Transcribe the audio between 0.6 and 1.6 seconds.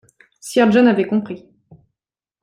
John avait compris.